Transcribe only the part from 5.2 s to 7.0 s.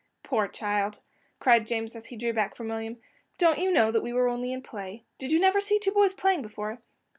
you never see two boys playing before?"